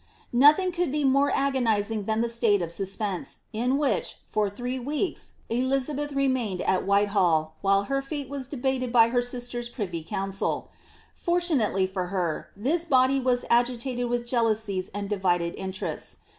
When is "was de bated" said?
8.27-8.91